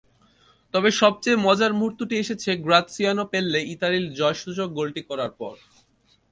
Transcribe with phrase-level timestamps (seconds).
[0.73, 5.55] তবে সবচেয়ে মজার মুহূর্তটি এসেছে গ্রাৎসিয়ানো পেল্লে ইতালির জয়সূচক গোলটি করার পর।